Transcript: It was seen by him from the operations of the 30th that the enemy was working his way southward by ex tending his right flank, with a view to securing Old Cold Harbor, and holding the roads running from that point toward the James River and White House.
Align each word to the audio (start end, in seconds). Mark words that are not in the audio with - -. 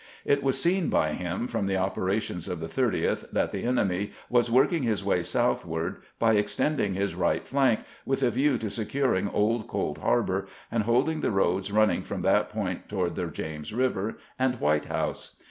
It 0.25 0.41
was 0.41 0.59
seen 0.59 0.89
by 0.89 1.11
him 1.13 1.47
from 1.47 1.67
the 1.67 1.77
operations 1.77 2.47
of 2.47 2.59
the 2.59 2.65
30th 2.65 3.29
that 3.29 3.51
the 3.51 3.63
enemy 3.65 4.13
was 4.31 4.49
working 4.49 4.81
his 4.81 5.05
way 5.05 5.21
southward 5.21 5.97
by 6.17 6.37
ex 6.37 6.55
tending 6.55 6.95
his 6.95 7.13
right 7.13 7.45
flank, 7.45 7.81
with 8.03 8.23
a 8.23 8.31
view 8.31 8.57
to 8.57 8.69
securing 8.71 9.29
Old 9.29 9.67
Cold 9.67 9.99
Harbor, 9.99 10.47
and 10.71 10.85
holding 10.85 11.21
the 11.21 11.29
roads 11.29 11.71
running 11.71 12.01
from 12.01 12.21
that 12.21 12.49
point 12.49 12.89
toward 12.89 13.13
the 13.13 13.27
James 13.27 13.71
River 13.73 14.17
and 14.39 14.59
White 14.59 14.85
House. 14.85 15.35